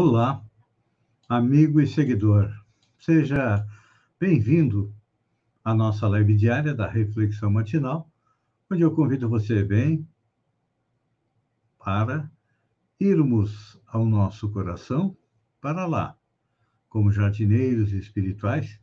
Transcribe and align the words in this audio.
Olá, 0.00 0.40
amigo 1.28 1.80
e 1.80 1.86
seguidor. 1.88 2.48
Seja 3.00 3.66
bem-vindo 4.16 4.94
à 5.64 5.74
nossa 5.74 6.06
live 6.06 6.36
diária 6.36 6.72
da 6.72 6.88
Reflexão 6.88 7.50
Matinal, 7.50 8.08
onde 8.70 8.82
eu 8.82 8.94
convido 8.94 9.28
você 9.28 9.64
bem 9.64 10.08
para 11.84 12.30
irmos 13.00 13.76
ao 13.88 14.06
nosso 14.06 14.48
coração 14.52 15.16
para 15.60 15.84
lá, 15.84 16.16
como 16.88 17.10
jardineiros 17.10 17.92
espirituais, 17.92 18.80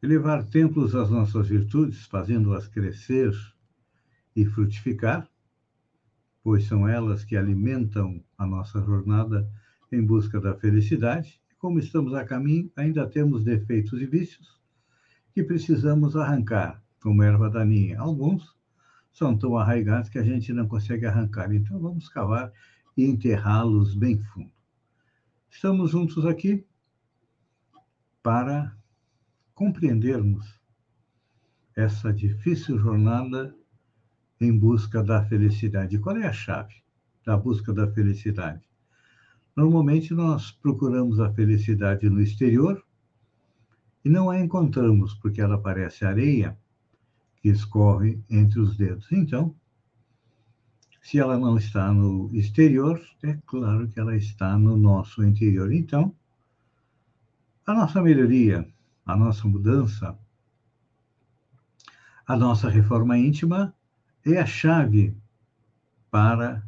elevar 0.00 0.44
templos 0.44 0.94
às 0.94 1.10
nossas 1.10 1.48
virtudes, 1.48 2.06
fazendo-as 2.06 2.68
crescer 2.68 3.32
e 4.36 4.44
frutificar, 4.44 5.28
pois 6.46 6.64
são 6.68 6.86
elas 6.86 7.24
que 7.24 7.36
alimentam 7.36 8.22
a 8.38 8.46
nossa 8.46 8.80
jornada 8.80 9.50
em 9.90 10.00
busca 10.00 10.40
da 10.40 10.54
felicidade. 10.54 11.40
E 11.50 11.56
como 11.56 11.80
estamos 11.80 12.14
a 12.14 12.24
caminho, 12.24 12.70
ainda 12.76 13.04
temos 13.04 13.42
defeitos 13.42 14.00
e 14.00 14.06
vícios 14.06 14.56
que 15.34 15.42
precisamos 15.42 16.14
arrancar, 16.14 16.80
como 17.02 17.20
erva 17.24 17.50
daninha. 17.50 17.98
Alguns 17.98 18.56
são 19.12 19.36
tão 19.36 19.58
arraigados 19.58 20.08
que 20.08 20.20
a 20.20 20.22
gente 20.22 20.52
não 20.52 20.68
consegue 20.68 21.04
arrancar. 21.04 21.52
Então 21.52 21.80
vamos 21.80 22.08
cavar 22.08 22.52
e 22.96 23.04
enterrá-los 23.04 23.96
bem 23.96 24.16
fundo. 24.16 24.52
Estamos 25.50 25.90
juntos 25.90 26.24
aqui 26.24 26.64
para 28.22 28.72
compreendermos 29.52 30.60
essa 31.74 32.12
difícil 32.12 32.78
jornada 32.78 33.52
em 34.40 34.56
busca 34.56 35.02
da 35.02 35.24
felicidade. 35.24 35.98
Qual 35.98 36.16
é 36.16 36.26
a 36.26 36.32
chave 36.32 36.74
da 37.24 37.36
busca 37.36 37.72
da 37.72 37.90
felicidade? 37.90 38.62
Normalmente 39.54 40.12
nós 40.12 40.50
procuramos 40.50 41.18
a 41.18 41.32
felicidade 41.32 42.08
no 42.10 42.20
exterior 42.20 42.84
e 44.04 44.08
não 44.08 44.28
a 44.28 44.38
encontramos 44.38 45.14
porque 45.14 45.40
ela 45.40 45.58
parece 45.58 46.04
areia 46.04 46.56
que 47.36 47.48
escorre 47.48 48.20
entre 48.28 48.60
os 48.60 48.76
dedos. 48.76 49.10
Então, 49.10 49.54
se 51.02 51.18
ela 51.18 51.38
não 51.38 51.56
está 51.56 51.92
no 51.92 52.30
exterior, 52.34 53.00
é 53.22 53.38
claro 53.46 53.88
que 53.88 53.98
ela 53.98 54.16
está 54.16 54.58
no 54.58 54.76
nosso 54.76 55.24
interior. 55.24 55.72
Então, 55.72 56.14
a 57.64 57.72
nossa 57.72 58.02
melhoria, 58.02 58.68
a 59.04 59.16
nossa 59.16 59.46
mudança, 59.48 60.18
a 62.26 62.36
nossa 62.36 62.68
reforma 62.68 63.16
íntima 63.16 63.72
é 64.34 64.40
a 64.40 64.46
chave 64.46 65.16
para 66.10 66.66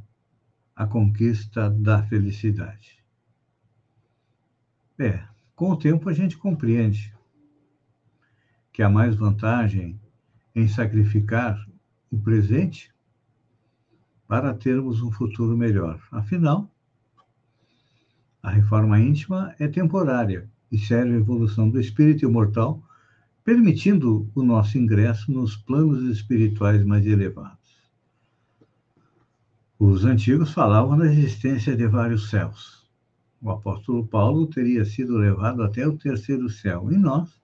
a 0.76 0.86
conquista 0.86 1.68
da 1.68 2.02
felicidade. 2.04 3.02
É, 4.98 5.24
com 5.56 5.70
o 5.70 5.76
tempo 5.76 6.08
a 6.08 6.12
gente 6.12 6.36
compreende 6.36 7.12
que 8.72 8.82
há 8.82 8.88
mais 8.88 9.16
vantagem 9.16 10.00
em 10.54 10.68
sacrificar 10.68 11.66
o 12.10 12.18
presente 12.18 12.94
para 14.26 14.54
termos 14.54 15.02
um 15.02 15.10
futuro 15.10 15.56
melhor. 15.56 16.00
Afinal, 16.12 16.70
a 18.40 18.50
reforma 18.50 19.00
íntima 19.00 19.54
é 19.58 19.66
temporária 19.66 20.48
e 20.70 20.78
serve 20.78 21.14
à 21.14 21.16
evolução 21.16 21.68
do 21.68 21.80
espírito 21.80 22.24
imortal 22.24 22.82
permitindo 23.48 24.30
o 24.34 24.42
nosso 24.42 24.76
ingresso 24.76 25.32
nos 25.32 25.56
planos 25.56 26.02
espirituais 26.02 26.84
mais 26.84 27.06
elevados. 27.06 27.80
Os 29.78 30.04
antigos 30.04 30.52
falavam 30.52 30.98
da 30.98 31.06
existência 31.06 31.74
de 31.74 31.86
vários 31.86 32.28
céus. 32.28 32.86
O 33.40 33.50
apóstolo 33.50 34.06
Paulo 34.06 34.46
teria 34.48 34.84
sido 34.84 35.16
levado 35.16 35.62
até 35.62 35.88
o 35.88 35.96
terceiro 35.96 36.50
céu, 36.50 36.92
e 36.92 36.98
nós 36.98 37.40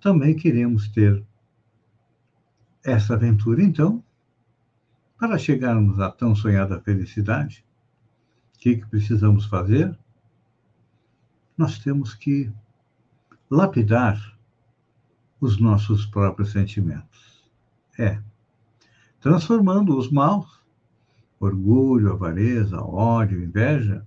também 0.00 0.36
queremos 0.36 0.86
ter 0.86 1.20
essa 2.84 3.14
aventura, 3.14 3.64
então, 3.64 4.00
para 5.18 5.36
chegarmos 5.36 5.98
à 5.98 6.12
tão 6.12 6.32
sonhada 6.32 6.80
felicidade, 6.80 7.64
o 8.54 8.58
que, 8.60 8.76
que 8.76 8.86
precisamos 8.86 9.46
fazer? 9.46 9.98
Nós 11.58 11.76
temos 11.80 12.14
que 12.14 12.48
lapidar 13.50 14.38
os 15.40 15.58
nossos 15.58 16.04
próprios 16.06 16.52
sentimentos. 16.52 17.44
É, 17.98 18.20
transformando 19.20 19.96
os 19.96 20.10
maus, 20.10 20.60
orgulho, 21.38 22.12
avareza, 22.12 22.80
ódio, 22.80 23.42
inveja, 23.42 24.06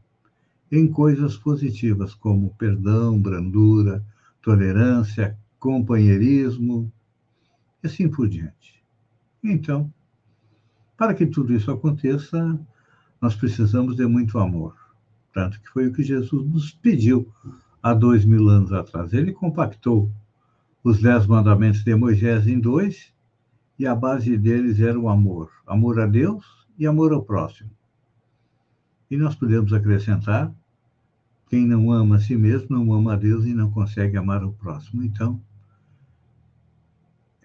em 0.71 0.87
coisas 0.87 1.37
positivas 1.37 2.13
como 2.13 2.53
perdão, 2.55 3.19
brandura, 3.19 4.03
tolerância, 4.41 5.37
companheirismo 5.59 6.91
e 7.83 7.87
assim 7.87 8.09
por 8.09 8.27
diante. 8.27 8.83
Então, 9.43 9.91
para 10.97 11.13
que 11.13 11.25
tudo 11.25 11.53
isso 11.53 11.71
aconteça, 11.71 12.59
nós 13.21 13.35
precisamos 13.35 13.95
de 13.95 14.05
muito 14.05 14.37
amor. 14.39 14.75
Tanto 15.33 15.59
que 15.61 15.69
foi 15.69 15.87
o 15.87 15.93
que 15.93 16.03
Jesus 16.03 16.45
nos 16.45 16.71
pediu 16.71 17.31
há 17.81 17.93
dois 17.93 18.25
mil 18.25 18.47
anos 18.47 18.71
atrás. 18.71 19.13
Ele 19.13 19.31
compactou 19.31 20.11
os 20.83 20.99
dez 21.01 21.25
mandamentos 21.25 21.81
de 21.83 21.95
Moisés 21.95 22.45
em 22.45 22.59
dois, 22.59 23.13
e 23.79 23.87
a 23.87 23.95
base 23.95 24.37
deles 24.37 24.79
era 24.81 24.99
o 24.99 25.07
amor: 25.07 25.49
amor 25.65 25.99
a 25.99 26.05
Deus 26.05 26.45
e 26.77 26.85
amor 26.85 27.13
ao 27.13 27.23
próximo. 27.23 27.71
E 29.09 29.15
nós 29.15 29.33
podemos 29.33 29.71
acrescentar: 29.71 30.53
quem 31.49 31.65
não 31.65 31.91
ama 31.91 32.17
a 32.17 32.19
si 32.19 32.35
mesmo 32.35 32.77
não 32.77 32.93
ama 32.93 33.13
a 33.13 33.15
Deus 33.15 33.45
e 33.45 33.53
não 33.53 33.71
consegue 33.71 34.17
amar 34.17 34.43
o 34.43 34.51
próximo. 34.51 35.03
Então, 35.03 35.41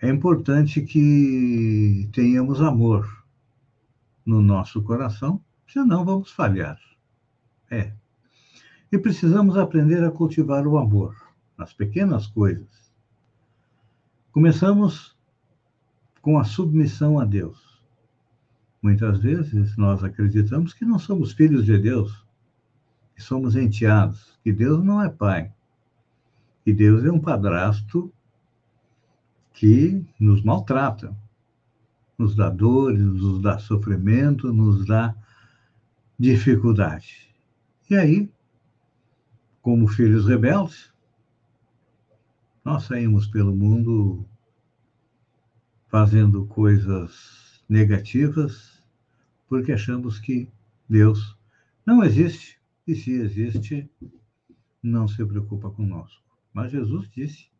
é 0.02 0.08
importante 0.08 0.82
que 0.82 2.08
tenhamos 2.12 2.60
amor 2.60 3.24
no 4.26 4.42
nosso 4.42 4.82
coração, 4.82 5.40
senão 5.66 6.04
vamos 6.04 6.32
falhar. 6.32 6.78
É. 7.70 7.92
E 8.90 8.98
precisamos 8.98 9.56
aprender 9.56 10.02
a 10.02 10.10
cultivar 10.10 10.66
o 10.66 10.78
amor 10.78 11.14
nas 11.56 11.72
pequenas 11.72 12.26
coisas 12.26 12.87
Começamos 14.38 15.16
com 16.22 16.38
a 16.38 16.44
submissão 16.44 17.18
a 17.18 17.24
Deus. 17.24 17.82
Muitas 18.80 19.18
vezes 19.18 19.76
nós 19.76 20.04
acreditamos 20.04 20.72
que 20.72 20.84
não 20.84 20.96
somos 20.96 21.32
filhos 21.32 21.64
de 21.66 21.76
Deus, 21.76 22.24
que 23.16 23.20
somos 23.20 23.56
enteados, 23.56 24.38
que 24.44 24.52
Deus 24.52 24.80
não 24.84 25.02
é 25.02 25.08
pai, 25.08 25.52
que 26.64 26.72
Deus 26.72 27.04
é 27.04 27.10
um 27.10 27.18
padrasto 27.18 28.12
que 29.54 30.06
nos 30.20 30.40
maltrata, 30.44 31.12
nos 32.16 32.36
dá 32.36 32.48
dores, 32.48 33.02
nos 33.02 33.42
dá 33.42 33.58
sofrimento, 33.58 34.52
nos 34.52 34.86
dá 34.86 35.16
dificuldade. 36.16 37.28
E 37.90 37.96
aí, 37.96 38.30
como 39.60 39.88
filhos 39.88 40.28
rebeldes, 40.28 40.92
nós 42.68 42.82
saímos 42.82 43.26
pelo 43.26 43.56
mundo 43.56 44.27
fazendo 45.88 46.46
coisas 46.46 47.62
negativas 47.68 48.78
porque 49.48 49.72
achamos 49.72 50.18
que 50.20 50.48
Deus 50.88 51.36
não 51.84 52.04
existe 52.04 52.60
e 52.86 52.94
se 52.94 53.12
existe, 53.12 53.90
não 54.82 55.08
se 55.08 55.24
preocupa 55.24 55.70
conosco. 55.70 56.22
Mas 56.52 56.70
Jesus 56.70 57.08
disse 57.10 57.50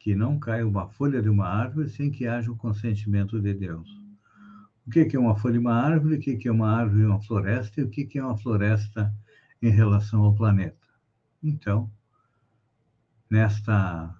que 0.00 0.14
não 0.14 0.38
cai 0.38 0.62
uma 0.64 0.88
folha 0.88 1.22
de 1.22 1.28
uma 1.28 1.46
árvore 1.46 1.88
sem 1.88 2.10
que 2.10 2.26
haja 2.26 2.50
o 2.50 2.56
consentimento 2.56 3.40
de 3.40 3.54
Deus. 3.54 3.88
O 4.86 4.90
que 4.90 5.14
é 5.14 5.18
uma 5.18 5.36
folha 5.36 5.52
de 5.52 5.58
uma 5.58 5.74
árvore? 5.74 6.16
O 6.16 6.20
que 6.20 6.48
é 6.48 6.52
uma 6.52 6.70
árvore 6.70 7.02
em 7.02 7.06
uma 7.06 7.20
floresta? 7.20 7.80
E 7.80 7.84
o 7.84 7.90
que 7.90 8.18
é 8.18 8.24
uma 8.24 8.36
floresta 8.36 9.14
em 9.62 9.70
relação 9.70 10.22
ao 10.24 10.34
planeta? 10.34 10.88
Então, 11.42 11.90
nesta 13.30 14.19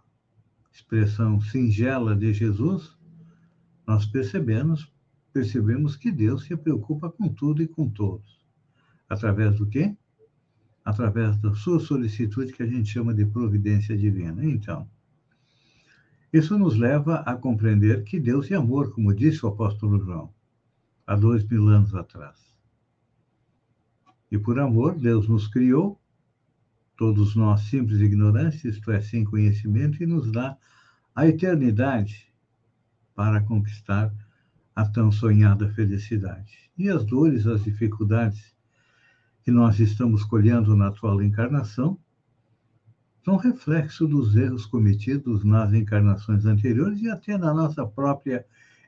expressão 0.70 1.40
singela 1.40 2.14
de 2.14 2.32
Jesus, 2.32 2.96
nós 3.86 4.06
percebemos, 4.06 4.92
percebemos 5.32 5.96
que 5.96 6.10
Deus 6.10 6.44
se 6.44 6.56
preocupa 6.56 7.10
com 7.10 7.28
tudo 7.28 7.62
e 7.62 7.68
com 7.68 7.88
todos. 7.88 8.40
Através 9.08 9.58
do 9.58 9.66
quê? 9.66 9.96
Através 10.84 11.36
da 11.38 11.54
sua 11.54 11.80
solicitude, 11.80 12.52
que 12.52 12.62
a 12.62 12.66
gente 12.66 12.88
chama 12.88 13.12
de 13.12 13.26
providência 13.26 13.96
divina. 13.96 14.44
Então, 14.44 14.88
isso 16.32 16.56
nos 16.56 16.76
leva 16.76 17.16
a 17.16 17.34
compreender 17.34 18.04
que 18.04 18.20
Deus 18.20 18.48
é 18.50 18.54
amor, 18.54 18.94
como 18.94 19.12
disse 19.12 19.44
o 19.44 19.48
apóstolo 19.48 19.98
João, 19.98 20.32
há 21.04 21.16
dois 21.16 21.44
mil 21.44 21.68
anos 21.68 21.92
atrás. 21.92 22.38
E 24.30 24.38
por 24.38 24.60
amor, 24.60 24.96
Deus 24.96 25.26
nos 25.26 25.48
criou, 25.48 25.99
todos 27.00 27.34
nós 27.34 27.62
simples 27.62 27.98
ignorantes, 27.98 28.62
isto 28.62 28.90
é, 28.90 29.00
sem 29.00 29.24
conhecimento, 29.24 30.02
e 30.02 30.06
nos 30.06 30.30
dá 30.30 30.54
a 31.14 31.26
eternidade 31.26 32.30
para 33.14 33.40
conquistar 33.40 34.12
a 34.76 34.84
tão 34.84 35.10
sonhada 35.10 35.66
felicidade. 35.70 36.70
E 36.76 36.90
as 36.90 37.02
dores, 37.06 37.46
as 37.46 37.64
dificuldades 37.64 38.54
que 39.42 39.50
nós 39.50 39.80
estamos 39.80 40.24
colhendo 40.24 40.76
na 40.76 40.88
atual 40.88 41.22
encarnação 41.22 41.98
são 43.24 43.38
reflexo 43.38 44.06
dos 44.06 44.36
erros 44.36 44.66
cometidos 44.66 45.42
nas 45.42 45.72
encarnações 45.72 46.44
anteriores 46.44 47.00
e 47.00 47.08
até 47.08 47.38
na 47.38 47.54
nossa 47.54 47.86
própria 47.86 48.44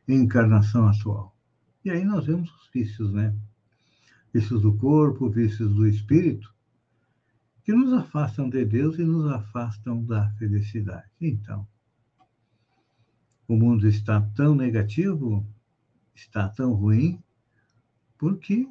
encarnação 0.06 0.86
atual. 0.86 1.34
E 1.82 1.90
aí 1.90 2.04
nós 2.04 2.26
vemos 2.26 2.50
os 2.50 2.68
vícios, 2.74 3.10
né? 3.10 3.34
Vícios 4.34 4.60
do 4.60 4.74
corpo, 4.74 5.30
vícios 5.30 5.74
do 5.74 5.86
espírito, 5.88 6.52
que 7.64 7.72
nos 7.72 7.92
afastam 7.92 8.48
de 8.48 8.64
Deus 8.64 8.98
e 8.98 9.04
nos 9.04 9.30
afastam 9.30 10.02
da 10.04 10.30
felicidade. 10.32 11.08
Então, 11.20 11.66
o 13.46 13.56
mundo 13.56 13.86
está 13.86 14.20
tão 14.20 14.54
negativo, 14.54 15.46
está 16.14 16.48
tão 16.48 16.72
ruim, 16.72 17.22
porque 18.18 18.68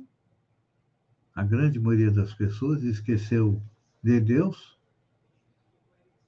a 1.35 1.43
grande 1.43 1.79
maioria 1.79 2.11
das 2.11 2.33
pessoas 2.33 2.83
esqueceu 2.83 3.61
de 4.03 4.19
Deus 4.19 4.77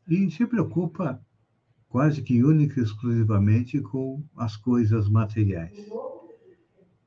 e 0.07 0.29
se 0.31 0.45
preocupa 0.45 1.21
quase 1.89 2.21
que 2.21 2.43
única 2.43 2.79
e 2.79 2.83
exclusivamente 2.83 3.79
com 3.81 4.23
as 4.35 4.55
coisas 4.55 5.09
materiais. 5.09 5.77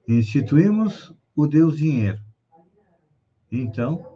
Instituímos 0.06 1.14
o 1.34 1.46
Deus 1.46 1.76
dinheiro. 1.76 2.20
Então, 3.50 4.15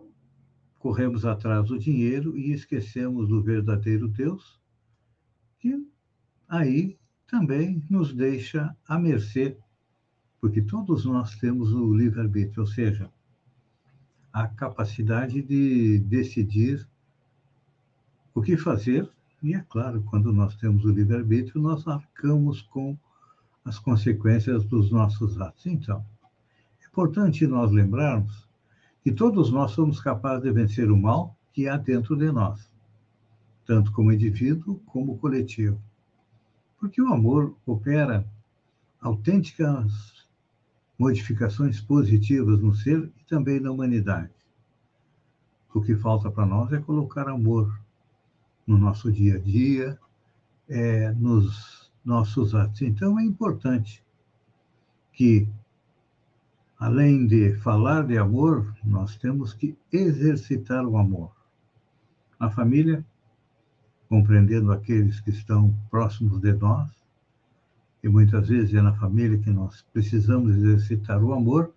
corremos 0.81 1.27
atrás 1.27 1.69
do 1.69 1.79
dinheiro 1.79 2.37
e 2.37 2.53
esquecemos 2.53 3.29
do 3.29 3.43
verdadeiro 3.43 4.09
Deus, 4.09 4.59
que 5.61 5.87
aí 6.49 6.99
também 7.29 7.85
nos 7.89 8.15
deixa 8.15 8.75
à 8.89 8.99
mercê, 8.99 9.59
porque 10.41 10.63
todos 10.63 11.05
nós 11.05 11.37
temos 11.37 11.71
o 11.71 11.93
livre-arbítrio, 11.95 12.63
ou 12.63 12.67
seja, 12.67 13.13
a 14.33 14.49
capacidade 14.49 15.43
de 15.43 15.99
decidir 15.99 16.89
o 18.35 18.41
que 18.41 18.57
fazer, 18.57 19.09
e 19.43 19.55
é 19.55 19.61
claro, 19.69 20.03
quando 20.05 20.33
nós 20.33 20.57
temos 20.57 20.87
o 20.87 20.91
livre-arbítrio, 20.91 21.61
nós 21.61 21.87
arcamos 21.87 22.63
com 22.63 22.97
as 23.67 23.79
consequências 23.79 24.65
dos 24.65 24.91
nossos 24.91 25.39
atos. 25.39 25.67
Então, 25.67 26.07
é 26.83 26.87
importante 26.87 27.47
nós 27.47 27.71
lembrarmos 27.71 28.50
que 29.03 29.13
todos 29.13 29.51
nós 29.51 29.73
somos 29.73 30.01
capazes 30.01 30.43
de 30.43 30.53
vencer 30.53 30.91
o 30.91 30.97
mal 30.97 31.37
que 31.53 31.69
há 31.69 31.77
dentro 31.77 32.17
de 32.17 32.31
nós, 32.31 32.71
tanto 33.67 33.93
como 33.93 34.13
indivíduo 34.13 34.81
como 34.87 35.19
coletivo. 35.19 35.81
Porque 36.79 37.01
o 37.01 37.13
amor 37.13 37.55
opera 37.67 38.27
autênticas 39.01 40.27
modificações 40.99 41.81
positivas 41.81 42.61
no 42.61 42.75
ser 42.75 43.11
e 43.19 43.25
também 43.25 43.59
na 43.59 43.71
humanidade. 43.71 44.31
O 45.73 45.81
que 45.81 45.97
falta 45.97 46.31
para 46.31 46.45
nós 46.45 46.73
é 46.73 46.79
colocar 46.79 47.29
amor 47.29 47.81
no 48.67 48.77
nosso 48.77 49.11
dia 49.11 49.37
a 49.37 49.39
dia, 49.39 49.99
é, 50.69 51.11
nos 51.13 51.91
nossos 52.05 52.55
atos. 52.55 52.83
Então, 52.83 53.19
é 53.19 53.25
importante 53.25 54.05
que, 55.13 55.49
além 56.81 57.27
de 57.27 57.55
falar 57.57 58.07
de 58.07 58.17
amor, 58.17 58.75
nós 58.83 59.15
temos 59.15 59.53
que 59.53 59.77
exercitar 59.93 60.87
o 60.87 60.97
amor. 60.97 61.31
Na 62.41 62.51
família, 62.51 63.05
compreendendo 64.09 64.73
aqueles 64.73 65.21
que 65.21 65.29
estão 65.29 65.77
próximos 65.91 66.41
de 66.41 66.55
nós, 66.55 66.91
e 68.03 68.09
muitas 68.09 68.49
vezes 68.49 68.73
é 68.73 68.81
na 68.81 68.95
família 68.95 69.37
que 69.37 69.51
nós 69.51 69.85
precisamos 69.93 70.57
exercitar 70.57 71.23
o 71.23 71.35
amor, 71.35 71.71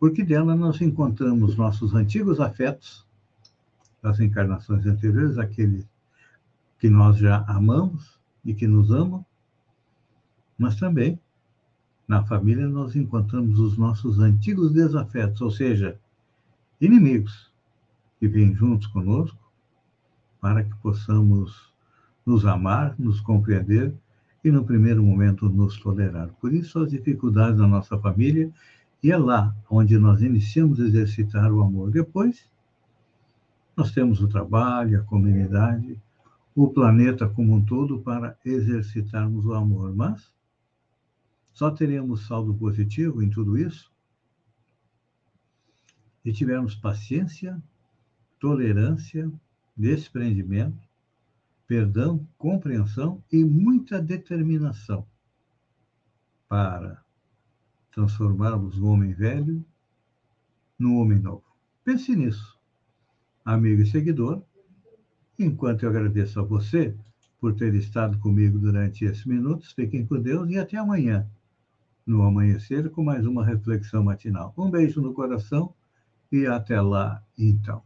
porque 0.00 0.24
dela 0.24 0.56
nós 0.56 0.80
encontramos 0.80 1.56
nossos 1.56 1.94
antigos 1.94 2.40
afetos, 2.40 3.06
das 4.02 4.18
encarnações 4.18 4.84
anteriores, 4.84 5.38
aqueles 5.38 5.86
que 6.80 6.90
nós 6.90 7.18
já 7.18 7.44
amamos 7.46 8.18
e 8.44 8.52
que 8.52 8.66
nos 8.66 8.90
amam, 8.90 9.24
mas 10.58 10.74
também 10.74 11.20
na 12.10 12.24
família 12.24 12.68
nós 12.68 12.96
encontramos 12.96 13.60
os 13.60 13.78
nossos 13.78 14.18
antigos 14.18 14.72
desafetos, 14.72 15.40
ou 15.40 15.48
seja, 15.48 15.96
inimigos 16.80 17.52
que 18.18 18.26
vêm 18.26 18.52
juntos 18.52 18.88
conosco 18.88 19.38
para 20.40 20.64
que 20.64 20.74
possamos 20.82 21.72
nos 22.26 22.44
amar, 22.44 22.96
nos 22.98 23.20
compreender 23.20 23.94
e, 24.42 24.50
no 24.50 24.64
primeiro 24.64 25.04
momento, 25.04 25.48
nos 25.48 25.78
tolerar. 25.78 26.30
Por 26.40 26.52
isso, 26.52 26.80
as 26.80 26.90
dificuldades 26.90 27.60
da 27.60 27.68
nossa 27.68 27.96
família, 27.96 28.50
e 29.00 29.12
é 29.12 29.16
lá 29.16 29.54
onde 29.70 29.96
nós 29.96 30.20
iniciamos 30.20 30.80
a 30.80 30.86
exercitar 30.86 31.52
o 31.52 31.60
amor. 31.60 31.92
Depois, 31.92 32.44
nós 33.76 33.92
temos 33.92 34.20
o 34.20 34.26
trabalho, 34.26 34.98
a 34.98 35.04
comunidade, 35.04 35.96
o 36.56 36.66
planeta 36.66 37.28
como 37.28 37.54
um 37.54 37.64
todo 37.64 38.00
para 38.00 38.36
exercitarmos 38.44 39.46
o 39.46 39.54
amor. 39.54 39.94
Mas 39.94 40.39
só 41.60 41.70
teremos 41.70 42.26
saldo 42.26 42.54
positivo 42.54 43.22
em 43.22 43.28
tudo 43.28 43.58
isso? 43.58 43.92
Se 46.22 46.32
tivermos 46.32 46.74
paciência, 46.74 47.62
tolerância, 48.38 49.30
desprendimento, 49.76 50.88
perdão, 51.66 52.26
compreensão 52.38 53.22
e 53.30 53.44
muita 53.44 54.00
determinação 54.00 55.06
para 56.48 57.04
transformarmos 57.92 58.78
o 58.78 58.86
homem 58.86 59.12
velho 59.12 59.62
no 60.78 60.96
homem 60.96 61.18
novo. 61.18 61.44
Pense 61.84 62.16
nisso, 62.16 62.58
amigo 63.44 63.82
e 63.82 63.86
seguidor, 63.86 64.42
Enquanto 65.38 65.82
eu 65.82 65.90
agradeço 65.90 66.40
a 66.40 66.42
você 66.42 66.96
por 67.38 67.54
ter 67.54 67.74
estado 67.74 68.18
comigo 68.18 68.58
durante 68.58 69.04
esses 69.04 69.26
minutos, 69.26 69.72
fiquem 69.72 70.06
com 70.06 70.20
Deus 70.20 70.48
e 70.50 70.58
até 70.58 70.78
amanhã, 70.78 71.30
no 72.10 72.24
amanhecer, 72.24 72.90
com 72.90 73.04
mais 73.04 73.24
uma 73.24 73.46
reflexão 73.46 74.02
matinal. 74.02 74.52
Um 74.58 74.70
beijo 74.70 75.00
no 75.00 75.14
coração 75.14 75.72
e 76.30 76.46
até 76.46 76.80
lá, 76.80 77.22
então. 77.38 77.82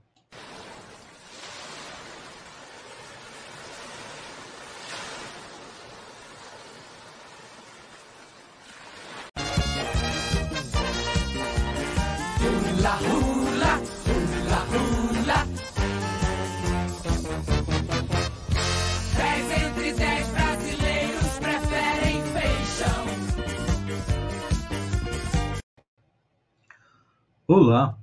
Olá, 27.46 27.98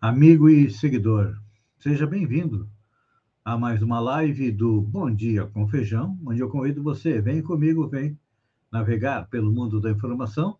amigo 0.00 0.48
e 0.48 0.70
seguidor. 0.70 1.38
Seja 1.78 2.06
bem-vindo 2.06 2.66
a 3.44 3.58
mais 3.58 3.82
uma 3.82 4.00
live 4.00 4.50
do 4.50 4.80
Bom 4.80 5.14
Dia 5.14 5.44
com 5.44 5.68
Feijão, 5.68 6.18
onde 6.24 6.40
eu 6.40 6.48
convido 6.48 6.82
você, 6.82 7.20
vem 7.20 7.42
comigo, 7.42 7.86
vem 7.86 8.18
navegar 8.72 9.28
pelo 9.28 9.52
mundo 9.52 9.78
da 9.82 9.90
informação 9.90 10.56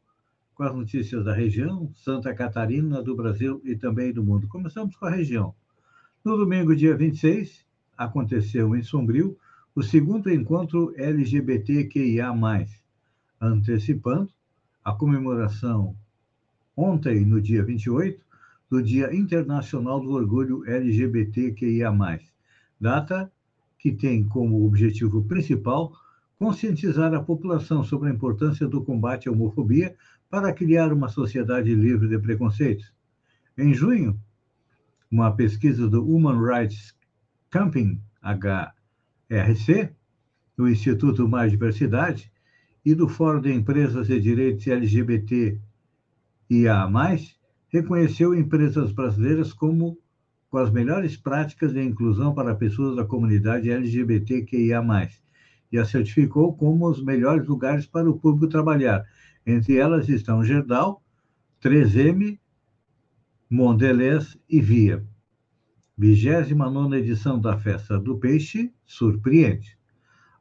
com 0.55 0.65
as 0.65 0.75
notícias 0.75 1.25
da 1.25 1.33
região, 1.33 1.91
Santa 1.95 2.35
Catarina, 2.35 3.03
do 3.03 3.17
Brasil 3.17 3.59
e 3.65 3.75
também 3.75 4.13
do 4.13 4.23
mundo. 4.23 4.47
Começamos 4.49 4.95
com 4.95 5.07
a 5.07 5.11
região. 5.11 5.55
No 6.23 6.37
domingo, 6.37 6.77
dia 6.77 6.95
26, 6.95 7.65
aconteceu 7.97 8.77
em 8.77 8.83
Sombrio 8.83 9.35
o 9.75 9.83
segundo 9.83 10.31
encontro 10.31 10.93
LGBTQIA+, 10.95 12.35
antecipando 13.41 14.29
a 14.85 14.93
comemoração 14.93 15.97
ontem, 16.79 17.25
no 17.25 17.43
dia 17.43 17.65
28, 17.65 18.25
do 18.71 18.81
Dia 18.81 19.15
Internacional 19.15 20.01
do 20.01 20.13
Orgulho 20.13 20.65
LGBTQIA+, 20.65 21.91
data 22.81 23.33
que 23.79 23.91
tem 23.91 24.25
como 24.25 24.65
objetivo 24.65 25.25
principal 25.25 25.93
conscientizar 26.39 27.13
a 27.15 27.23
população 27.23 27.83
sobre 27.83 28.09
a 28.09 28.13
importância 28.13 28.69
do 28.69 28.85
combate 28.85 29.29
à 29.29 29.33
homofobia 29.33 29.97
para 30.31 30.53
criar 30.53 30.93
uma 30.93 31.09
sociedade 31.09 31.75
livre 31.75 32.07
de 32.07 32.19
preconceitos. 32.19 32.93
Em 33.57 33.75
junho, 33.75 34.21
uma 35.11 35.33
pesquisa 35.33 35.89
do 35.89 36.05
Human 36.05 36.41
Rights 36.41 36.95
Camping, 37.51 38.01
HRC, 38.23 39.91
do 40.57 40.69
Instituto 40.69 41.29
Mais 41.29 41.51
Diversidade, 41.51 42.31
e 42.85 42.95
do 42.95 43.09
Fórum 43.09 43.41
de 43.41 43.53
Empresas 43.53 44.07
de 44.07 44.21
Direitos 44.21 44.67
LGBT 44.67 45.61
e 46.49 46.67
a 46.67 46.89
mais, 46.89 47.37
reconheceu 47.69 48.35
empresas 48.35 48.93
brasileiras 48.93 49.53
como 49.53 49.99
com 50.51 50.59
as 50.59 50.71
melhores 50.71 51.17
práticas 51.17 51.75
de 51.75 51.83
inclusão 51.83 52.35
para 52.35 52.55
pessoas 52.55 52.97
da 52.97 53.05
comunidade 53.05 53.71
LGBTQIA+, 53.71 54.83
e 55.71 55.79
a 55.79 55.85
certificou 55.85 56.57
como 56.57 56.89
os 56.89 57.03
melhores 57.03 57.47
lugares 57.47 57.87
para 57.87 58.09
o 58.09 58.19
público 58.19 58.49
trabalhar. 58.49 59.05
Entre 59.47 59.77
elas 59.77 60.09
estão 60.09 60.43
Gerdau, 60.43 61.03
3M, 61.63 62.39
Mondelez 63.51 64.39
e 64.49 64.61
Via. 64.61 65.05
29 65.99 66.97
edição 66.97 67.39
da 67.39 67.59
Festa 67.59 67.99
do 67.99 68.17
Peixe 68.19 68.73
surpreende. 68.87 69.77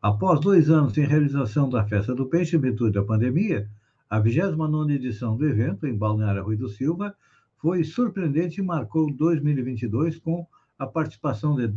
Após 0.01 0.39
dois 0.39 0.69
anos 0.69 0.97
em 0.97 1.05
realização 1.05 1.69
da 1.69 1.83
Festa 1.83 2.13
do 2.13 2.27
Peixe 2.27 2.55
em 2.55 2.59
virtude 2.59 2.93
da 2.93 3.03
pandemia, 3.03 3.69
a 4.09 4.19
29 4.19 4.93
edição 4.93 5.35
do 5.35 5.45
evento, 5.45 5.85
em 5.85 5.95
Balneário 5.95 6.43
Rui 6.43 6.55
do 6.55 6.69
Silva, 6.69 7.15
foi 7.57 7.83
surpreendente 7.83 8.61
e 8.61 8.63
marcou 8.63 9.11
2022 9.11 10.17
com 10.19 10.47
a 10.77 10.87
participação 10.87 11.55
de 11.55 11.73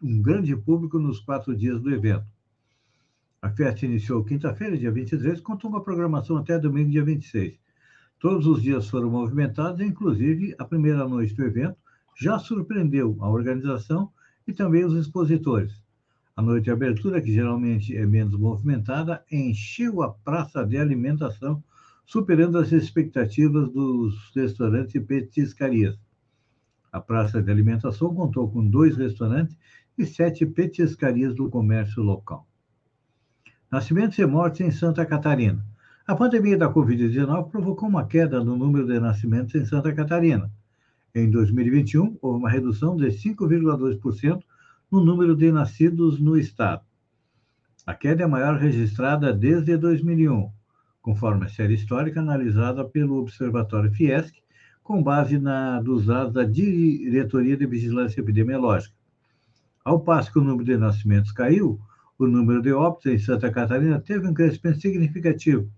um 0.00 0.22
grande 0.22 0.56
público 0.56 0.98
nos 0.98 1.20
quatro 1.20 1.56
dias 1.56 1.80
do 1.80 1.90
evento. 1.90 2.26
A 3.42 3.50
festa 3.50 3.86
iniciou 3.86 4.24
quinta-feira, 4.24 4.76
dia 4.76 4.90
23, 4.90 5.40
contou 5.40 5.70
uma 5.70 5.82
programação 5.82 6.36
até 6.36 6.58
domingo, 6.58 6.90
dia 6.90 7.04
26. 7.04 7.58
Todos 8.18 8.46
os 8.46 8.62
dias 8.62 8.88
foram 8.88 9.10
movimentados, 9.10 9.80
inclusive 9.80 10.54
a 10.58 10.64
primeira 10.64 11.06
noite 11.08 11.34
do 11.34 11.44
evento 11.44 11.76
já 12.18 12.38
surpreendeu 12.38 13.16
a 13.20 13.28
organização 13.28 14.10
e 14.46 14.52
também 14.52 14.84
os 14.84 14.94
expositores. 14.94 15.85
A 16.36 16.42
noite 16.42 16.64
de 16.64 16.70
abertura, 16.70 17.22
que 17.22 17.32
geralmente 17.32 17.96
é 17.96 18.04
menos 18.04 18.38
movimentada, 18.38 19.24
encheu 19.32 20.02
a 20.02 20.12
praça 20.12 20.66
de 20.66 20.76
alimentação 20.76 21.64
superando 22.04 22.58
as 22.58 22.72
expectativas 22.72 23.70
dos 23.72 24.32
restaurantes 24.34 24.94
e 24.94 25.00
petiscarias. 25.00 25.98
A 26.92 27.00
praça 27.00 27.42
de 27.42 27.50
alimentação 27.50 28.14
contou 28.14 28.50
com 28.50 28.68
dois 28.68 28.98
restaurantes 28.98 29.56
e 29.96 30.04
sete 30.04 30.44
petiscarias 30.44 31.34
do 31.34 31.48
comércio 31.48 32.02
local. 32.02 32.46
Nascimentos 33.72 34.18
e 34.18 34.26
mortes 34.26 34.60
em 34.60 34.70
Santa 34.70 35.06
Catarina. 35.06 35.64
A 36.06 36.14
pandemia 36.14 36.58
da 36.58 36.70
Covid-19 36.70 37.50
provocou 37.50 37.88
uma 37.88 38.06
queda 38.06 38.44
no 38.44 38.56
número 38.56 38.86
de 38.86 39.00
nascimentos 39.00 39.54
em 39.54 39.64
Santa 39.64 39.90
Catarina. 39.92 40.52
Em 41.14 41.30
2021, 41.30 42.18
houve 42.20 42.38
uma 42.38 42.50
redução 42.50 42.94
de 42.94 43.06
5,2% 43.06 44.42
no 44.90 45.04
número 45.04 45.36
de 45.36 45.50
nascidos 45.52 46.20
no 46.20 46.36
estado. 46.36 46.82
A 47.86 47.94
queda 47.94 48.24
é 48.24 48.26
maior 48.26 48.58
registrada 48.58 49.32
desde 49.32 49.76
2001 49.76 50.50
conforme 51.06 51.44
a 51.44 51.48
série 51.48 51.74
histórica 51.74 52.18
analisada 52.18 52.84
pelo 52.84 53.20
Observatório 53.20 53.92
Fiesc, 53.92 54.34
com 54.82 55.00
base 55.00 55.38
na, 55.38 55.80
dos 55.80 56.06
dados 56.06 56.34
da 56.34 56.42
Diretoria 56.42 57.56
de 57.56 57.64
Vigilância 57.64 58.20
Epidemiológica. 58.20 58.92
Ao 59.84 60.00
passo 60.00 60.32
que 60.32 60.40
o 60.40 60.42
número 60.42 60.64
de 60.64 60.76
nascimentos 60.76 61.30
caiu, 61.30 61.78
o 62.18 62.26
número 62.26 62.60
de 62.60 62.72
óbitos 62.72 63.06
em 63.06 63.18
Santa 63.18 63.48
Catarina 63.52 64.00
teve 64.00 64.26
um 64.26 64.34
crescimento 64.34 64.80
significativo. 64.80 65.70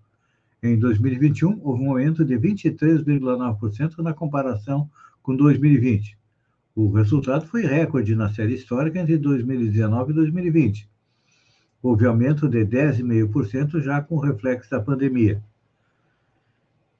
Em 0.63 0.79
2021, 0.79 1.59
houve 1.61 1.83
um 1.83 1.91
aumento 1.91 2.25
de 2.25 2.33
23,9% 2.33 3.99
na 3.99 4.15
comparação 4.15 4.89
com 5.21 5.35
2020. 5.35 6.17
O 6.81 6.89
resultado 6.91 7.45
foi 7.45 7.65
recorde 7.65 8.15
na 8.15 8.29
série 8.29 8.53
histórica 8.53 8.99
entre 8.99 9.17
2019 9.17 10.11
e 10.11 10.15
2020 10.15 10.89
houve 11.81 12.05
aumento 12.05 12.47
de 12.47 12.65
10,5% 12.65 13.81
já 13.81 14.01
com 14.01 14.17
reflexo 14.17 14.71
da 14.71 14.79
pandemia. 14.79 15.41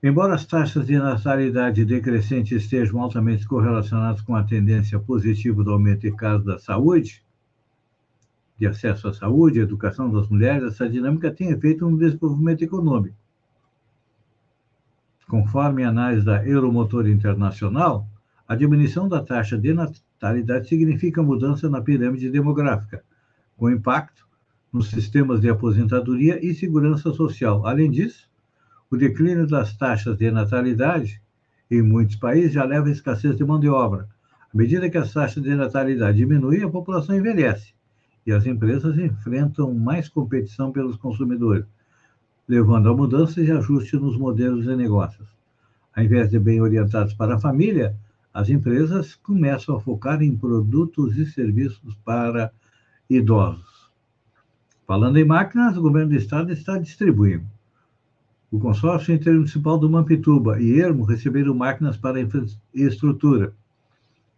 Embora 0.04 0.36
as 0.36 0.46
taxas 0.46 0.86
de 0.86 0.98
natalidade 0.98 1.86
decrescente 1.86 2.56
estejam 2.56 3.02
altamente 3.02 3.48
correlacionadas 3.48 4.22
com 4.22 4.36
a 4.36 4.44
tendência 4.44 5.00
positiva 5.00 5.64
do 5.64 5.72
aumento 5.72 6.02
de 6.02 6.12
casos 6.12 6.46
da 6.46 6.60
saúde, 6.60 7.24
de 8.58 8.68
acesso 8.68 9.08
à 9.08 9.14
saúde, 9.14 9.62
à 9.62 9.64
educação 9.64 10.12
das 10.12 10.28
mulheres, 10.28 10.74
essa 10.74 10.90
dinâmica 10.90 11.32
tem 11.32 11.52
efeito 11.52 11.90
no 11.90 11.98
desenvolvimento 11.98 12.64
econômico. 12.64 13.16
Conforme 15.28 15.86
a 15.86 15.90
análise 15.90 16.26
da 16.26 16.46
Euromotor 16.46 17.08
Internacional, 17.08 18.06
a 18.50 18.56
diminuição 18.56 19.08
da 19.08 19.24
taxa 19.24 19.56
de 19.56 19.72
natalidade 19.76 20.68
significa 20.68 21.22
mudança 21.22 21.70
na 21.70 21.84
pirâmide 21.84 22.32
demográfica, 22.32 23.04
com 23.56 23.70
impacto 23.70 24.28
nos 24.74 24.90
sistemas 24.90 25.40
de 25.40 25.48
aposentadoria 25.48 26.44
e 26.44 26.56
segurança 26.56 27.14
social. 27.14 27.68
Além 27.68 27.92
disso, 27.92 28.28
o 28.90 28.98
declínio 28.98 29.46
das 29.46 29.78
taxas 29.78 30.18
de 30.18 30.32
natalidade 30.32 31.22
em 31.70 31.84
muitos 31.84 32.16
países 32.16 32.54
já 32.54 32.64
leva 32.64 32.88
à 32.88 32.92
escassez 32.92 33.38
de 33.38 33.46
mão 33.46 33.60
de 33.60 33.70
obra. 33.70 34.10
À 34.52 34.58
medida 34.58 34.90
que 34.90 34.98
as 34.98 35.14
taxas 35.14 35.44
de 35.44 35.54
natalidade 35.54 36.18
diminuem, 36.18 36.64
a 36.64 36.70
população 36.70 37.16
envelhece 37.16 37.76
e 38.26 38.32
as 38.32 38.48
empresas 38.48 38.98
enfrentam 38.98 39.76
mais 39.76 40.10
competição 40.10 40.72
pelos 40.72 40.98
consumidores, 40.98 41.68
levando 42.48 42.90
a 42.90 42.96
mudanças 42.98 43.48
e 43.48 43.52
ajustes 43.52 44.02
nos 44.02 44.18
modelos 44.18 44.66
de 44.66 44.76
negócios. 44.76 45.28
Ao 45.96 46.04
invés 46.04 46.32
de 46.32 46.40
bem 46.40 46.60
orientados 46.60 47.14
para 47.14 47.36
a 47.36 47.40
família, 47.40 47.96
as 48.40 48.50
empresas 48.50 49.16
começam 49.16 49.76
a 49.76 49.82
focar 49.82 50.24
em 50.24 50.34
produtos 50.34 51.18
e 51.18 51.26
serviços 51.26 51.94
para 52.06 52.54
idosos. 53.10 53.92
Falando 54.88 55.18
em 55.18 55.26
máquinas, 55.26 55.76
o 55.76 55.82
governo 55.82 56.12
do 56.12 56.16
estado 56.16 56.54
está 56.54 56.78
distribuindo. 56.78 57.46
O 58.50 58.58
consórcio 58.58 59.14
intermunicipal 59.14 59.78
do 59.78 59.90
Mampituba 59.90 60.58
e 60.58 60.80
Ermo 60.80 61.04
receberam 61.04 61.54
máquinas 61.54 61.98
para 61.98 62.22
infraestrutura. 62.22 63.54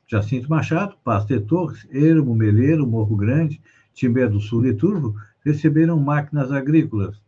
Jacinto 0.07 0.49
Machado, 0.49 0.95
Pasto 1.03 1.27
de 1.27 1.39
Torres, 1.41 1.87
Ermo, 1.91 2.33
Meleiro, 2.33 2.87
Morro 2.87 3.15
Grande, 3.15 3.61
Timbé 3.93 4.27
do 4.27 4.39
Sul 4.39 4.65
e 4.65 4.73
Turvo 4.73 5.15
receberam 5.45 5.99
máquinas 5.99 6.51
agrícolas. 6.51 7.21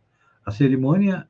A 0.44 0.50
cerimônia 0.50 1.28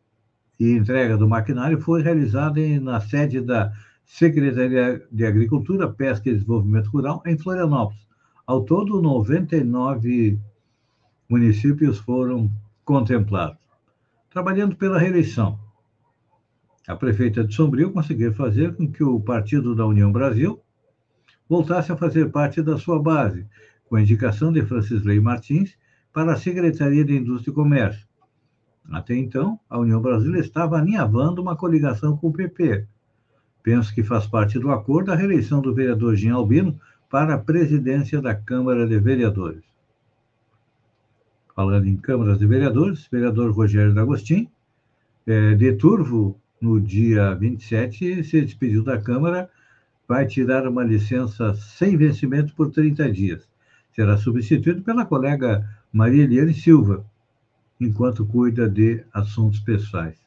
e 0.58 0.70
entrega 0.70 1.18
do 1.18 1.28
maquinário 1.28 1.78
foi 1.82 2.00
realizada 2.00 2.60
na 2.80 2.98
sede 2.98 3.42
da 3.42 3.74
Secretaria 4.04 5.02
de 5.10 5.24
Agricultura, 5.24 5.90
Pesca 5.90 6.28
e 6.28 6.34
Desenvolvimento 6.34 6.88
Rural, 6.90 7.22
em 7.26 7.38
Florianópolis. 7.38 8.04
Ao 8.46 8.62
todo, 8.62 9.00
99 9.00 10.38
municípios 11.28 11.98
foram 11.98 12.50
contemplados. 12.84 13.58
Trabalhando 14.30 14.76
pela 14.76 14.98
reeleição, 14.98 15.58
a 16.86 16.94
prefeita 16.94 17.42
de 17.42 17.54
Sombrio 17.54 17.92
conseguiu 17.92 18.34
fazer 18.34 18.76
com 18.76 18.90
que 18.90 19.02
o 19.02 19.18
Partido 19.18 19.74
da 19.74 19.86
União 19.86 20.12
Brasil 20.12 20.60
voltasse 21.48 21.90
a 21.90 21.96
fazer 21.96 22.30
parte 22.30 22.60
da 22.60 22.76
sua 22.78 23.00
base, 23.00 23.46
com 23.88 23.96
a 23.96 24.02
indicação 24.02 24.52
de 24.52 24.62
Francisley 24.62 25.20
Martins 25.20 25.76
para 26.12 26.34
a 26.34 26.36
Secretaria 26.36 27.04
de 27.04 27.16
Indústria 27.16 27.52
e 27.52 27.54
Comércio. 27.54 28.06
Até 28.90 29.14
então, 29.14 29.58
a 29.68 29.78
União 29.78 30.00
Brasil 30.00 30.34
estava 30.36 30.78
aninhavando 30.78 31.40
uma 31.40 31.56
coligação 31.56 32.16
com 32.16 32.28
o 32.28 32.32
PP. 32.32 32.86
Penso 33.64 33.92
que 33.92 34.04
faz 34.04 34.28
parte 34.28 34.60
do 34.60 34.70
acordo 34.70 35.10
a 35.10 35.16
reeleição 35.16 35.60
do 35.60 35.74
vereador 35.74 36.14
Jean 36.14 36.34
Albino 36.34 36.78
para 37.10 37.34
a 37.34 37.38
presidência 37.38 38.22
da 38.22 38.32
Câmara 38.32 38.86
de 38.86 38.96
Vereadores 39.00 39.74
falando 41.54 41.86
em 41.86 41.96
câmaras 41.96 42.38
de 42.38 42.46
vereadores, 42.46 43.06
vereador 43.10 43.52
Rogério 43.52 43.94
D'Agostin, 43.94 44.48
é, 45.26 45.54
de 45.54 45.72
Turvo, 45.74 46.38
no 46.60 46.80
dia 46.80 47.34
27, 47.34 48.24
se 48.24 48.40
despediu 48.40 48.82
da 48.82 49.00
Câmara, 49.00 49.48
vai 50.08 50.26
tirar 50.26 50.66
uma 50.66 50.82
licença 50.82 51.54
sem 51.54 51.96
vencimento 51.96 52.54
por 52.54 52.70
30 52.70 53.10
dias. 53.12 53.48
Será 53.94 54.16
substituído 54.16 54.82
pela 54.82 55.06
colega 55.06 55.68
Maria 55.92 56.24
Eliane 56.24 56.52
Silva, 56.52 57.04
enquanto 57.80 58.26
cuida 58.26 58.68
de 58.68 59.04
assuntos 59.12 59.60
pessoais. 59.60 60.23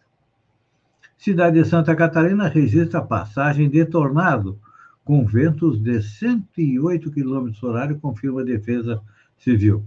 Cidade 1.17 1.61
de 1.61 1.67
Santa 1.67 1.95
Catarina 1.95 2.47
registra 2.47 3.01
passagem 3.01 3.67
de 3.69 3.83
tornado 3.85 4.59
com 5.03 5.25
ventos 5.25 5.79
de 5.81 6.01
108 6.01 7.11
km 7.11 7.51
horário, 7.63 7.99
confirma 7.99 8.41
a 8.41 8.45
Defesa 8.45 9.01
Civil. 9.35 9.83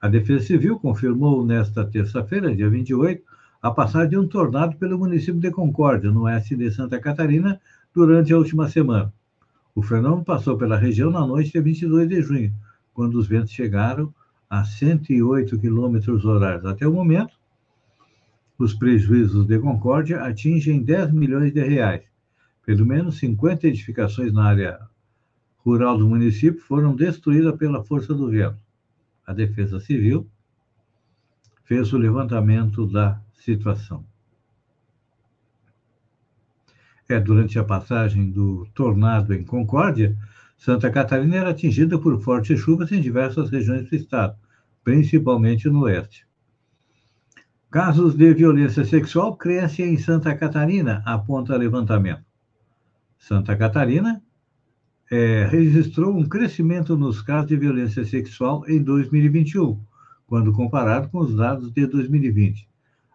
A 0.00 0.06
Defesa 0.06 0.44
Civil 0.44 0.78
confirmou 0.78 1.46
nesta 1.46 1.84
terça-feira, 1.84 2.54
dia 2.54 2.68
28, 2.68 3.22
a 3.62 3.70
passagem 3.70 4.10
de 4.10 4.18
um 4.18 4.28
tornado 4.28 4.76
pelo 4.76 4.98
município 4.98 5.40
de 5.40 5.50
Concórdia, 5.50 6.10
no 6.10 6.22
oeste 6.22 6.54
de 6.54 6.70
Santa 6.70 7.00
Catarina, 7.00 7.58
durante 7.94 8.32
a 8.32 8.38
última 8.38 8.68
semana. 8.68 9.12
O 9.74 9.82
fenômeno 9.82 10.24
passou 10.24 10.58
pela 10.58 10.76
região 10.76 11.10
na 11.10 11.26
noite 11.26 11.52
de 11.52 11.60
22 11.60 12.08
de 12.08 12.20
junho, 12.20 12.52
quando 12.92 13.14
os 13.14 13.26
ventos 13.26 13.50
chegaram 13.50 14.12
a 14.48 14.64
108 14.64 15.58
km 15.58 16.26
horários. 16.26 16.66
Até 16.66 16.86
o 16.86 16.92
momento, 16.92 17.32
os 18.60 18.74
prejuízos 18.74 19.46
de 19.46 19.58
Concórdia 19.58 20.22
atingem 20.22 20.82
10 20.82 21.12
milhões 21.12 21.50
de 21.50 21.64
reais. 21.64 22.02
Pelo 22.64 22.84
menos 22.84 23.18
50 23.18 23.66
edificações 23.66 24.34
na 24.34 24.44
área 24.44 24.78
rural 25.64 25.96
do 25.96 26.06
município 26.06 26.60
foram 26.60 26.94
destruídas 26.94 27.56
pela 27.56 27.82
força 27.82 28.12
do 28.14 28.28
vento. 28.28 28.58
A 29.26 29.32
Defesa 29.32 29.80
Civil 29.80 30.28
fez 31.64 31.90
o 31.94 31.96
levantamento 31.96 32.86
da 32.86 33.18
situação. 33.32 34.04
É, 37.08 37.18
durante 37.18 37.58
a 37.58 37.64
passagem 37.64 38.30
do 38.30 38.66
tornado 38.74 39.32
em 39.32 39.42
Concórdia, 39.42 40.16
Santa 40.58 40.90
Catarina 40.90 41.36
era 41.36 41.50
atingida 41.50 41.98
por 41.98 42.20
fortes 42.20 42.60
chuvas 42.60 42.92
em 42.92 43.00
diversas 43.00 43.48
regiões 43.48 43.88
do 43.88 43.96
estado, 43.96 44.36
principalmente 44.84 45.66
no 45.68 45.84
oeste. 45.84 46.29
Casos 47.70 48.16
de 48.16 48.34
violência 48.34 48.84
sexual 48.84 49.36
crescem 49.36 49.94
em 49.94 49.96
Santa 49.96 50.34
Catarina, 50.34 51.04
aponta 51.06 51.56
levantamento. 51.56 52.24
Santa 53.16 53.56
Catarina 53.56 54.20
é, 55.08 55.46
registrou 55.48 56.18
um 56.18 56.28
crescimento 56.28 56.96
nos 56.96 57.22
casos 57.22 57.46
de 57.46 57.56
violência 57.56 58.04
sexual 58.04 58.64
em 58.66 58.82
2021, 58.82 59.80
quando 60.26 60.52
comparado 60.52 61.10
com 61.10 61.18
os 61.18 61.36
dados 61.36 61.70
de 61.70 61.86
2020. 61.86 62.68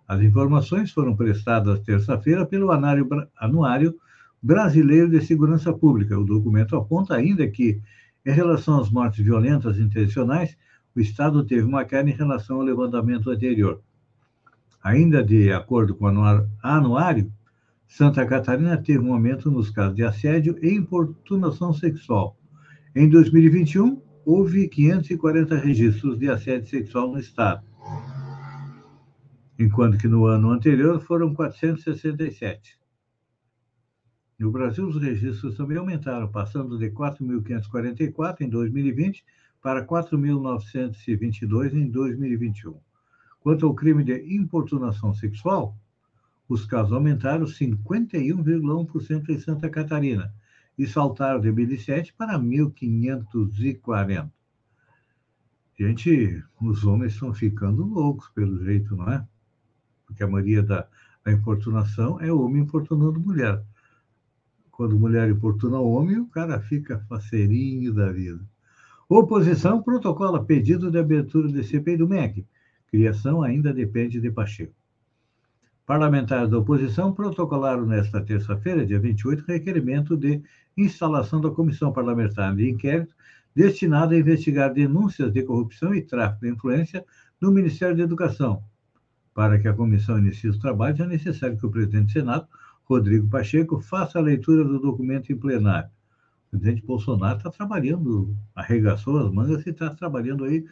As 0.08 0.22
informações 0.22 0.90
foram 0.90 1.18
prestadas 1.18 1.82
terça-feira 1.82 2.46
pelo 2.46 2.72
Anuário 2.72 3.96
Brasileiro 4.42 5.10
de 5.10 5.20
Segurança 5.20 5.74
Pública. 5.74 6.18
O 6.18 6.24
documento 6.24 6.78
aponta 6.78 7.14
ainda 7.14 7.46
que, 7.46 7.82
em 8.26 8.32
relação 8.32 8.80
às 8.80 8.90
mortes 8.90 9.22
violentas 9.22 9.78
intencionais, 9.78 10.56
o 10.96 11.02
Estado 11.02 11.44
teve 11.44 11.64
uma 11.64 11.84
queda 11.84 12.10
em 12.10 12.14
relação 12.14 12.56
ao 12.56 12.62
levantamento 12.62 13.30
anterior. 13.30 13.82
Ainda 14.86 15.24
de 15.24 15.52
acordo 15.52 15.96
com 15.96 16.06
o 16.06 16.48
anuário, 16.62 17.34
Santa 17.88 18.24
Catarina 18.24 18.78
teve 18.78 19.00
um 19.00 19.14
aumento 19.14 19.50
nos 19.50 19.72
casos 19.72 19.96
de 19.96 20.04
assédio 20.04 20.60
e 20.62 20.76
importunação 20.76 21.74
sexual. 21.74 22.38
Em 22.96 23.10
2021, 23.10 24.00
houve 24.24 24.68
540 24.68 25.58
registros 25.58 26.20
de 26.20 26.30
assédio 26.30 26.70
sexual 26.70 27.12
no 27.12 27.18
estado, 27.18 27.66
enquanto 29.58 29.98
que 29.98 30.08
no 30.08 30.28
ano 30.28 30.52
anterior 30.52 31.02
foram 31.02 31.34
467. 31.34 32.78
No 34.38 34.52
Brasil, 34.52 34.88
os 34.88 35.02
registros 35.02 35.58
também 35.58 35.78
aumentaram, 35.78 36.28
passando 36.28 36.78
de 36.78 36.92
4.544 36.92 38.42
em 38.42 38.50
2020 38.50 39.26
para 39.64 39.84
4.922 39.84 41.74
em 41.74 41.90
2021. 41.90 42.76
Quanto 43.46 43.68
ao 43.68 43.76
crime 43.76 44.04
de 44.04 44.36
importunação 44.36 45.14
sexual, 45.14 45.78
os 46.50 46.66
casos 46.66 46.92
aumentaram 46.92 47.46
51,1% 47.46 49.30
em 49.30 49.38
Santa 49.38 49.70
Catarina 49.70 50.34
e 50.76 50.88
saltaram 50.88 51.40
de 51.40 51.50
1.007 51.50 52.12
para 52.18 52.40
1.540. 52.40 54.32
Gente, 55.78 56.44
os 56.60 56.86
homens 56.86 57.14
estão 57.14 57.36
ficando 57.36 57.86
loucos 57.86 58.28
pelo 58.30 58.66
jeito, 58.66 58.96
não 58.96 59.12
é? 59.12 59.24
Porque 60.08 60.24
a 60.24 60.28
maioria 60.28 60.64
da, 60.64 60.88
importunação 61.28 62.20
é 62.20 62.34
homem 62.34 62.64
importunando 62.64 63.20
mulher. 63.20 63.64
Quando 64.72 64.98
mulher 64.98 65.30
importuna 65.30 65.80
homem, 65.80 66.18
o 66.18 66.26
cara 66.26 66.60
fica 66.62 67.06
faceirinho 67.08 67.94
da 67.94 68.12
vida. 68.12 68.44
Oposição 69.08 69.84
protocola 69.84 70.44
pedido 70.44 70.90
de 70.90 70.98
abertura 70.98 71.48
de 71.48 71.64
CPI 71.64 71.98
do 71.98 72.08
MEC. 72.08 72.44
Criação 72.96 73.44
ainda 73.44 73.74
depende 73.74 74.22
de 74.22 74.32
Pacheco. 74.32 74.74
Parlamentares 75.86 76.50
da 76.50 76.58
oposição 76.58 77.14
protocolaram 77.14 77.86
nesta 77.86 78.22
terça-feira, 78.22 78.86
dia 78.86 78.98
28, 78.98 79.44
requerimento 79.46 80.16
de 80.16 80.42
instalação 80.78 81.42
da 81.42 81.52
comissão 81.52 81.92
parlamentar 81.92 82.56
de 82.56 82.70
inquérito 82.70 83.14
destinada 83.54 84.16
a 84.16 84.18
investigar 84.18 84.74
denúncias 84.74 85.34
de 85.34 85.44
corrupção 85.44 85.94
e 85.94 86.02
tráfico 86.02 86.46
de 86.46 86.54
influência 86.54 87.06
no 87.42 87.52
Ministério 87.52 87.98
da 87.98 88.04
Educação. 88.04 88.64
Para 89.34 89.60
que 89.60 89.68
a 89.68 89.74
comissão 89.74 90.18
inicie 90.18 90.50
os 90.50 90.58
trabalhos, 90.58 91.02
é 91.02 91.06
necessário 91.06 91.58
que 91.58 91.66
o 91.66 91.70
presidente 91.70 92.06
do 92.06 92.12
Senado, 92.14 92.48
Rodrigo 92.86 93.28
Pacheco, 93.28 93.82
faça 93.82 94.20
a 94.20 94.22
leitura 94.22 94.64
do 94.64 94.80
documento 94.80 95.34
em 95.34 95.36
plenário. 95.36 95.90
O 96.48 96.52
presidente 96.52 96.86
Bolsonaro 96.86 97.40
está 97.40 97.52
trabalhando, 97.52 98.34
arregaçou 98.56 99.18
as 99.18 99.30
mangas 99.34 99.66
e 99.66 99.72
está 99.72 99.90
trabalhando 99.90 100.46
aí 100.46 100.66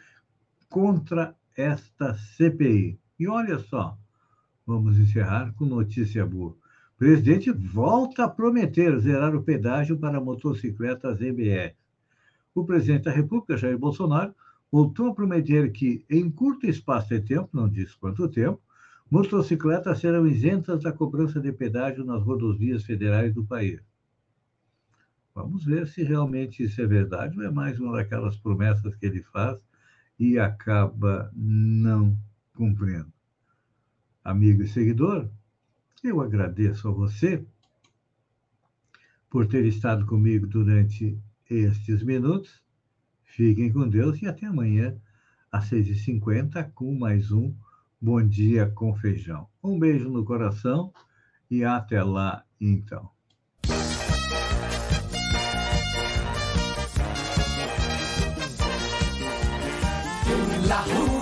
contra 0.70 1.34
esta 1.56 2.14
CPI. 2.14 2.98
E 3.18 3.28
olha 3.28 3.58
só, 3.58 3.98
Vamos 4.66 4.98
encerrar 4.98 5.52
com 5.56 5.66
notícia 5.66 6.24
boa. 6.24 6.52
O 6.52 6.98
presidente 6.98 7.50
volta 7.52 8.24
a 8.24 8.28
prometer 8.28 8.98
zerar 8.98 9.34
o 9.36 9.42
pedágio 9.42 9.98
para 9.98 10.20
motocicletas 10.20 11.20
MBR. 11.20 11.74
O 12.54 12.64
presidente 12.64 13.04
da 13.04 13.10
República, 13.10 13.58
Jair 13.58 13.76
Bolsonaro, 13.76 14.34
voltou 14.72 15.08
a 15.08 15.14
prometer 15.14 15.70
que, 15.70 16.04
em 16.08 16.30
curto 16.30 16.66
espaço 16.66 17.10
de 17.10 17.20
tempo, 17.20 17.50
não 17.52 17.68
disse 17.68 17.94
quanto 17.98 18.26
tempo, 18.26 18.58
motocicletas 19.10 19.98
serão 19.98 20.26
isentas 20.26 20.82
da 20.82 20.92
cobrança 20.92 21.38
de 21.38 21.52
pedágio 21.52 22.04
nas 22.04 22.22
rodovias 22.22 22.84
federais 22.84 23.34
do 23.34 23.44
país. 23.44 23.82
Vamos 25.34 25.64
ver 25.64 25.88
se 25.88 26.02
realmente 26.02 26.62
isso 26.62 26.80
é 26.80 26.86
verdade 26.86 27.36
ou 27.38 27.44
é 27.44 27.50
mais 27.50 27.78
uma 27.78 27.92
daquelas 27.96 28.36
promessas 28.38 28.94
que 28.94 29.04
ele 29.04 29.22
faz 29.24 29.60
e 30.18 30.38
acaba 30.38 31.30
não 31.34 32.16
cumprindo 32.54 33.14
amigo 34.24 34.62
e 34.62 34.68
seguidor, 34.68 35.28
eu 36.02 36.20
agradeço 36.20 36.88
a 36.88 36.90
você 36.90 37.44
por 39.28 39.46
ter 39.46 39.66
estado 39.66 40.06
comigo 40.06 40.46
durante 40.46 41.18
estes 41.48 42.02
minutos. 42.02 42.62
Fiquem 43.22 43.70
com 43.70 43.86
Deus 43.86 44.20
e 44.22 44.26
até 44.26 44.46
amanhã, 44.46 44.96
às 45.52 45.68
6h50, 45.70 46.72
com 46.72 46.94
mais 46.96 47.30
um 47.30 47.54
Bom 48.00 48.26
Dia 48.26 48.70
com 48.70 48.94
Feijão. 48.94 49.48
Um 49.62 49.78
beijo 49.78 50.08
no 50.08 50.24
coração 50.24 50.92
e 51.50 51.64
até 51.64 52.02
lá, 52.02 52.44
então. 52.60 53.13
다 60.74 61.13